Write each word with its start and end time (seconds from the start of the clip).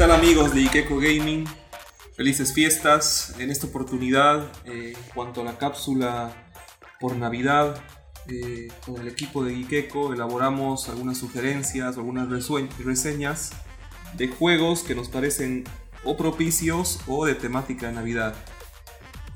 tal 0.00 0.12
amigos 0.12 0.54
de 0.54 0.62
Ikeko 0.62 0.96
Gaming? 0.96 1.44
Felices 2.16 2.54
fiestas. 2.54 3.34
En 3.38 3.50
esta 3.50 3.66
oportunidad, 3.66 4.50
eh, 4.64 4.94
cuanto 5.14 5.42
a 5.42 5.44
la 5.44 5.58
cápsula 5.58 6.32
por 6.98 7.16
Navidad, 7.16 7.78
eh, 8.26 8.68
con 8.86 8.98
el 8.98 9.08
equipo 9.08 9.44
de 9.44 9.52
Ikeko 9.52 10.14
elaboramos 10.14 10.88
algunas 10.88 11.18
sugerencias, 11.18 11.98
algunas 11.98 12.30
reseñas 12.30 13.50
de 14.14 14.28
juegos 14.28 14.84
que 14.84 14.94
nos 14.94 15.10
parecen 15.10 15.64
o 16.02 16.16
propicios 16.16 17.00
o 17.06 17.26
de 17.26 17.34
temática 17.34 17.88
de 17.88 17.92
Navidad. 17.92 18.34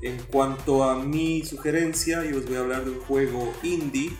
En 0.01 0.17
cuanto 0.17 0.83
a 0.83 0.95
mi 0.95 1.45
sugerencia, 1.45 2.25
yo 2.25 2.39
os 2.39 2.45
voy 2.47 2.55
a 2.55 2.61
hablar 2.61 2.85
de 2.85 2.89
un 2.89 3.01
juego 3.01 3.53
indie 3.61 4.17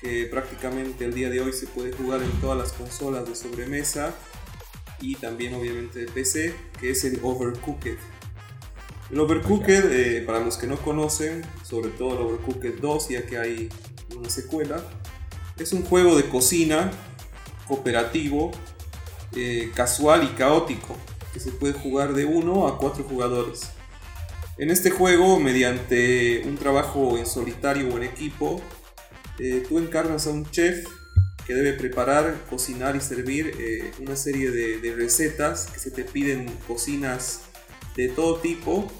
que 0.00 0.26
prácticamente 0.26 1.04
el 1.04 1.12
día 1.12 1.28
de 1.28 1.40
hoy 1.40 1.52
se 1.52 1.66
puede 1.66 1.92
jugar 1.92 2.22
en 2.22 2.30
todas 2.40 2.56
las 2.56 2.72
consolas 2.72 3.28
de 3.28 3.34
sobremesa 3.34 4.14
y 5.02 5.16
también 5.16 5.54
obviamente 5.54 5.98
de 5.98 6.06
PC, 6.06 6.54
que 6.80 6.90
es 6.90 7.04
el 7.04 7.20
Overcooked. 7.22 7.98
El 9.10 9.20
Overcooked, 9.20 9.92
eh, 9.92 10.22
para 10.22 10.40
los 10.40 10.56
que 10.56 10.66
no 10.66 10.78
conocen, 10.78 11.42
sobre 11.64 11.90
todo 11.90 12.14
el 12.14 12.18
Overcooked 12.22 12.80
2, 12.80 13.08
ya 13.10 13.26
que 13.26 13.36
hay 13.36 13.68
una 14.16 14.30
secuela, 14.30 14.82
es 15.58 15.72
un 15.72 15.82
juego 15.82 16.16
de 16.16 16.28
cocina 16.28 16.90
cooperativo, 17.66 18.52
eh, 19.36 19.70
casual 19.74 20.24
y 20.24 20.28
caótico, 20.28 20.96
que 21.34 21.40
se 21.40 21.50
puede 21.50 21.74
jugar 21.74 22.14
de 22.14 22.24
1 22.24 22.68
a 22.68 22.78
4 22.78 23.04
jugadores. 23.04 23.70
En 24.58 24.70
este 24.70 24.90
juego, 24.90 25.40
mediante 25.40 26.42
un 26.46 26.56
trabajo 26.56 27.18
en 27.18 27.26
solitario 27.26 27.92
o 27.92 27.96
en 27.96 28.04
equipo, 28.04 28.60
eh, 29.38 29.64
tú 29.68 29.78
encarnas 29.78 30.26
a 30.26 30.30
un 30.30 30.48
chef 30.50 30.86
que 31.46 31.54
debe 31.54 31.72
preparar, 31.72 32.44
cocinar 32.48 32.96
y 32.96 33.00
servir 33.00 33.52
eh, 33.58 33.90
una 34.00 34.16
serie 34.16 34.50
de, 34.50 34.94
recetas 34.94 35.66
que 35.66 35.78
se 35.78 35.90
te 35.90 36.04
piden 36.04 36.46
cocinas 36.66 37.42
de 37.96 38.08
todo 38.08 38.38
tipo 38.38 38.90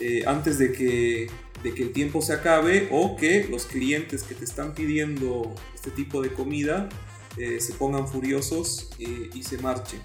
eh, 0.00 0.24
antes 0.26 0.58
de 0.58 0.72
que, 0.72 1.28
de 1.62 1.74
que 1.74 1.82
el 1.82 1.92
tiempo 1.92 2.22
se 2.22 2.32
acabe 2.32 2.88
o 2.90 3.16
que 3.16 3.46
los 3.48 3.66
clientes 3.66 4.22
que 4.22 4.34
te 4.34 4.44
están 4.44 4.74
pidiendo 4.74 5.54
este 5.74 5.90
tipo 5.90 6.22
de 6.22 6.30
comida 6.30 6.88
se 7.36 7.72
pongan 7.72 8.06
furiosos 8.06 8.90
y 8.96 9.42
se 9.42 9.58
marchen. 9.58 10.00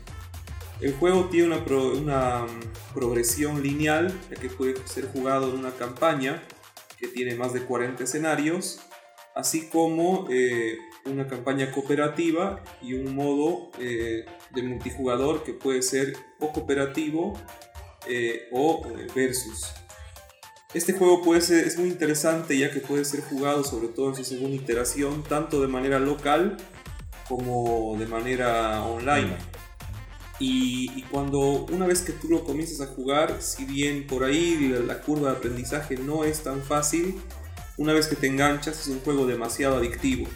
El 0.81 0.93
juego 0.93 1.25
tiene 1.25 1.47
una, 1.47 1.57
una 1.57 2.39
mm, 2.43 2.93
progresión 2.93 3.61
lineal, 3.61 4.17
ya 4.29 4.37
que 4.37 4.49
puede 4.49 4.75
ser 4.87 5.07
jugado 5.07 5.49
en 5.49 5.59
una 5.59 5.71
campaña 5.71 6.41
que 6.97 7.07
tiene 7.07 7.35
más 7.35 7.53
de 7.53 7.61
40 7.61 8.03
escenarios, 8.03 8.79
así 9.35 9.67
como 9.67 10.27
eh, 10.29 10.77
una 11.05 11.28
campaña 11.28 11.72
cooperativa 11.72 12.64
y 12.81 12.94
un 12.94 13.16
modo 13.16 13.72
eh, 13.80 14.25
de 14.52 14.64
multijugador 14.64 15.44
que 15.44 15.53
puede 15.53 15.81
ser 15.81 16.16
o 16.39 16.52
cooperativo 16.52 17.33
eh, 18.08 18.47
o 18.52 18.88
versus. 19.16 19.67
Este 20.73 20.94
juego 20.94 21.23
puede 21.23 21.39
es 21.39 21.77
muy 21.80 21.89
interesante 21.89 22.58
ya 22.58 22.72
que 22.72 22.80
puede 22.80 23.03
ser 23.03 23.22
jugado 23.22 23.64
sobre 23.64 23.88
todo 23.88 24.09
en 24.09 24.16
su 24.16 24.23
segunda 24.23 24.55
iteración, 24.55 25.23
tanto 25.23 25.61
de 25.61 25.67
manera 25.67 26.00
local 26.00 26.58
como 27.27 27.95
de 27.97 28.05
manera 28.05 28.83
online. 28.83 29.36
Y, 30.42 31.03
cuando 31.11 31.66
una 31.66 31.86
vez 31.86 32.02
que 32.02 32.14
tú 32.14 32.30
lo 32.30 32.45
comienzas 32.45 32.80
a 32.80 32.94
jugar, 32.94 33.42
si 33.42 33.66
bien 33.66 34.08
por 34.08 34.23
ahí 34.23 34.73
la, 34.86 35.02
curva 35.02 35.31
de 35.31 35.38
aprendizaje 35.38 35.97
no 35.97 36.23
es 36.23 36.44
tan 36.44 36.61
fácil, 36.61 37.16
una 37.77 37.94
vez 37.94 38.08
que 38.08 38.16
te 38.16 38.27
enganchas 38.27 38.80
es 38.80 38.88
un 38.88 39.02
juego 39.02 39.27
demasiado 39.27 39.75
adictivo. 39.77 40.27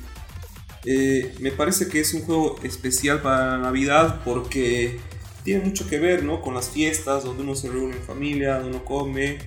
Eh, 0.85 1.33
me 1.39 1.51
parece 1.51 1.87
que 1.87 1.99
es 1.99 2.13
un 2.13 2.21
juego 2.21 2.57
especial 2.63 3.21
para 3.21 3.57
Navidad 3.57 4.21
porque 4.25 4.99
tiene 5.43 5.63
mucho 5.63 5.87
que 5.87 5.99
ver 5.99 6.23
¿no? 6.23 6.41
con 6.41 6.53
las 6.53 6.69
fiestas, 6.69 7.23
donde 7.23 7.43
uno 7.43 7.55
se 7.55 7.69
reúne 7.69 7.95
en 7.95 8.03
familia, 8.03 8.55
donde 8.55 8.77
uno 8.77 8.85
come, 8.85 9.37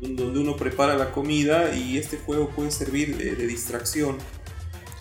donde 0.00 0.40
uno 0.40 0.56
prepara 0.56 0.96
la 0.96 1.12
comida 1.12 1.74
y 1.74 1.98
este 1.98 2.16
juego 2.18 2.50
puede 2.50 2.70
servir 2.70 3.16
de, 3.16 3.46
distracción. 3.46 4.18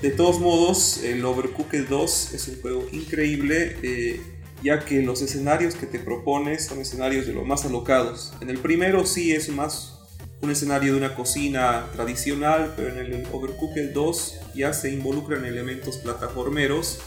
De 0.01 0.11
todos 0.11 0.39
modos, 0.39 1.01
el 1.03 1.23
Overcooked 1.23 1.87
2 1.87 2.33
es 2.33 2.47
un 2.47 2.61
juego 2.61 2.87
increíble. 2.91 3.77
Eh, 3.83 4.21
ya 4.63 4.85
que 4.85 5.01
los 5.01 5.21
escenarios 5.21 5.75
que 5.75 5.85
te 5.85 5.99
propones 5.99 6.65
son 6.65 6.79
escenarios 6.79 7.27
de 7.27 7.33
lo 7.33 7.43
más 7.43 7.65
alocados. 7.65 8.33
En 8.39 8.49
el 8.49 8.57
primero 8.59 9.05
sí 9.05 9.33
es 9.33 9.49
más 9.49 9.99
un 10.43 10.51
escenario 10.51 10.91
de 10.91 10.97
una 10.97 11.15
cocina 11.15 11.85
tradicional, 11.93 12.73
pero 12.75 12.89
en 12.89 12.97
el 12.97 13.27
Overcooked 13.31 13.93
2 13.93 14.39
ya 14.53 14.73
se 14.73 14.91
involucran 14.91 15.45
elementos 15.45 15.97
plataformeros 15.97 16.99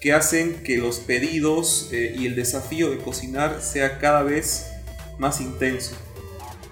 que 0.00 0.14
hacen 0.14 0.62
que 0.62 0.78
los 0.78 0.98
pedidos 0.98 1.90
eh, 1.92 2.16
y 2.18 2.26
el 2.26 2.34
desafío 2.34 2.90
de 2.90 2.96
cocinar 2.96 3.60
sea 3.60 3.98
cada 3.98 4.22
vez 4.22 4.68
más 5.18 5.42
intenso. 5.42 5.94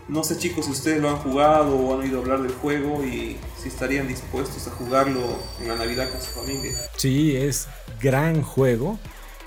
No 0.09 0.25
sé 0.25 0.39
chicos 0.39 0.65
si 0.65 0.71
ustedes 0.71 1.03
lo 1.03 1.11
han 1.11 1.17
jugado 1.17 1.77
o 1.77 1.93
han 1.93 2.01
oído 2.01 2.21
hablar 2.21 2.41
del 2.41 2.53
juego 2.53 3.05
y 3.05 3.37
si 3.63 3.69
estarían 3.69 4.09
dispuestos 4.09 4.67
a 4.67 4.71
jugarlo 4.71 5.39
en 5.61 5.69
la 5.69 5.77
Navidad 5.77 6.09
con 6.11 6.23
su 6.23 6.31
familia. 6.31 6.73
Sí, 6.97 7.37
es 7.37 7.69
gran 8.01 8.41
juego. 8.41 8.99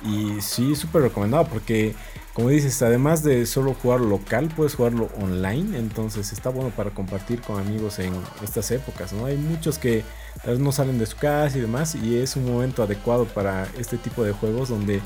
Y 0.03 0.41
sí, 0.41 0.75
súper 0.75 1.03
recomendado 1.03 1.45
porque, 1.45 1.93
como 2.33 2.49
dices, 2.49 2.81
además 2.81 3.23
de 3.23 3.45
solo 3.45 3.73
jugar 3.73 4.01
local, 4.01 4.49
puedes 4.55 4.75
jugarlo 4.75 5.09
online. 5.21 5.77
Entonces 5.77 6.31
está 6.33 6.49
bueno 6.49 6.71
para 6.71 6.91
compartir 6.91 7.41
con 7.41 7.59
amigos 7.59 7.99
en 7.99 8.13
estas 8.43 8.71
épocas, 8.71 9.13
¿no? 9.13 9.25
Hay 9.25 9.37
muchos 9.37 9.77
que 9.77 10.03
tal 10.43 10.53
vez 10.53 10.59
no 10.59 10.71
salen 10.71 10.97
de 10.97 11.05
su 11.05 11.17
casa 11.17 11.57
y 11.57 11.61
demás. 11.61 11.95
Y 11.95 12.17
es 12.17 12.35
un 12.35 12.45
momento 12.45 12.83
adecuado 12.83 13.25
para 13.25 13.67
este 13.77 13.97
tipo 13.97 14.23
de 14.23 14.31
juegos 14.31 14.69
donde 14.69 15.01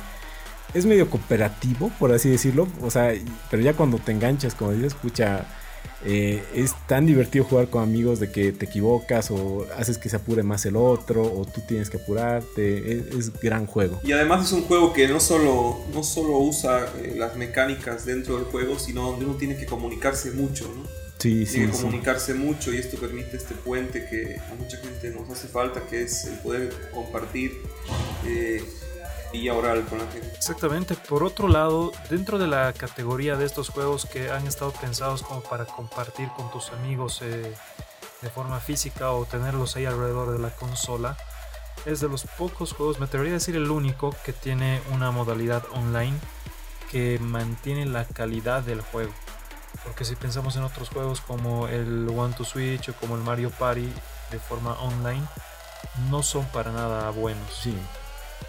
es 0.73 0.85
medio 0.85 1.09
cooperativo, 1.09 1.91
por 1.99 2.11
así 2.11 2.29
decirlo. 2.29 2.67
O 2.81 2.89
sea, 2.89 3.13
pero 3.49 3.61
ya 3.61 3.73
cuando 3.73 3.97
te 3.97 4.11
enganchas, 4.11 4.55
como 4.55 4.71
dices, 4.71 4.93
escucha 4.93 5.45
eh, 6.03 6.43
es 6.53 6.73
tan 6.87 7.05
divertido 7.05 7.45
jugar 7.45 7.67
con 7.67 7.83
amigos 7.83 8.19
de 8.19 8.31
que 8.31 8.51
te 8.51 8.65
equivocas 8.65 9.31
o 9.31 9.65
haces 9.77 9.97
que 9.97 10.09
se 10.09 10.17
apure 10.17 10.43
más 10.43 10.65
el 10.65 10.75
otro 10.75 11.23
o 11.23 11.45
tú 11.45 11.61
tienes 11.67 11.89
que 11.89 11.97
apurarte. 11.97 12.99
Es, 13.17 13.31
gran 13.41 13.65
juego. 13.65 13.99
Y 14.03 14.11
además 14.11 14.45
es 14.45 14.51
un 14.51 14.63
juego 14.63 14.93
que 14.93 15.07
no 15.07 15.19
solo, 15.19 15.79
no 15.93 16.03
solo 16.03 16.37
usa 16.39 16.85
eh, 16.97 17.15
las 17.17 17.35
mecánicas 17.35 18.05
dentro 18.05 18.37
del 18.37 18.45
juego, 18.45 18.77
sino 18.79 19.11
donde 19.11 19.25
uno 19.25 19.35
tiene 19.35 19.57
que 19.57 19.65
comunicarse 19.65 20.31
mucho, 20.31 20.71
¿no? 20.75 20.83
Sí, 21.17 21.45
tiene 21.45 21.71
que 21.71 21.77
comunicarse 21.77 22.33
mucho 22.33 22.73
y 22.73 22.77
esto 22.77 22.97
permite 22.97 23.37
este 23.37 23.55
puente 23.55 24.05
que 24.05 24.37
a 24.37 24.55
mucha 24.55 24.77
gente 24.77 25.09
nos 25.09 25.29
hace 25.29 25.47
falta, 25.47 25.81
que 25.87 26.03
es 26.03 26.25
el 26.25 26.37
poder 26.39 26.71
compartir. 26.93 27.53
Eh, 28.25 28.63
oral 29.49 29.85
con 29.85 29.99
la 29.99 30.07
gente. 30.07 30.27
Exactamente. 30.35 30.95
Por 30.95 31.23
otro 31.23 31.47
lado, 31.47 31.91
dentro 32.09 32.37
de 32.37 32.47
la 32.47 32.73
categoría 32.73 33.35
de 33.35 33.45
estos 33.45 33.69
juegos 33.69 34.05
que 34.05 34.31
han 34.31 34.47
estado 34.47 34.71
pensados 34.71 35.21
como 35.23 35.41
para 35.41 35.65
compartir 35.65 36.29
con 36.29 36.49
tus 36.51 36.71
amigos 36.71 37.21
eh, 37.21 37.53
de 38.21 38.29
forma 38.29 38.59
física 38.59 39.11
o 39.11 39.25
tenerlos 39.25 39.75
ahí 39.75 39.85
alrededor 39.85 40.31
de 40.31 40.39
la 40.39 40.49
consola, 40.49 41.17
es 41.85 41.99
de 41.99 42.09
los 42.09 42.23
pocos 42.37 42.73
juegos, 42.73 42.99
me 42.99 43.05
atrevería 43.05 43.33
a 43.33 43.39
decir 43.39 43.55
el 43.55 43.69
único, 43.69 44.15
que 44.23 44.33
tiene 44.33 44.81
una 44.91 45.11
modalidad 45.11 45.63
online 45.71 46.17
que 46.89 47.19
mantiene 47.19 47.85
la 47.85 48.05
calidad 48.05 48.63
del 48.63 48.81
juego. 48.81 49.13
Porque 49.83 50.05
si 50.05 50.15
pensamos 50.15 50.55
en 50.55 50.63
otros 50.63 50.89
juegos 50.89 51.21
como 51.21 51.67
el 51.67 52.09
One 52.09 52.33
to 52.35 52.45
Switch 52.45 52.89
o 52.89 52.93
como 52.93 53.15
el 53.15 53.21
Mario 53.21 53.51
Party 53.51 53.91
de 54.31 54.39
forma 54.39 54.73
online, 54.81 55.23
no 56.09 56.23
son 56.23 56.45
para 56.45 56.71
nada 56.71 57.09
buenos. 57.11 57.53
Sí. 57.53 57.75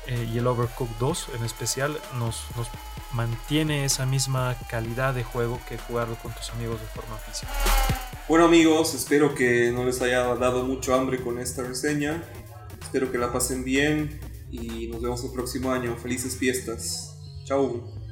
Eh, 0.08 0.28
y 0.32 0.38
el 0.38 0.46
Overcooked 0.46 0.96
2 1.00 1.30
en 1.36 1.44
especial 1.44 1.98
nos, 2.18 2.44
nos, 2.56 2.68
mantiene 3.12 3.84
esa 3.84 4.04
misma 4.04 4.56
calidad 4.68 5.14
de 5.14 5.24
juego 5.24 5.58
que 5.68 5.78
jugarlo 5.78 6.16
con 6.16 6.34
tus 6.34 6.50
amigos 6.50 6.80
de 6.80 6.86
forma 6.88 7.16
física. 7.16 7.50
Bueno 8.28 8.44
amigos, 8.44 8.94
espero 8.94 9.34
que 9.34 9.70
no 9.72 9.84
les 9.84 10.02
haya 10.02 10.34
dado 10.34 10.64
mucho 10.64 10.94
hambre 10.94 11.22
con 11.22 11.38
esta 11.38 11.62
reseña. 11.62 12.22
Espero 12.82 13.10
que 13.10 13.18
la 13.18 13.32
pasen 13.32 13.64
bien 13.64 14.20
y 14.50 14.88
nos 14.88 15.02
vemos 15.02 15.24
el 15.24 15.32
próximo 15.32 15.72
año. 15.72 15.96
Felices 15.96 16.36
fiestas. 16.36 17.16
Chao. 17.44 18.05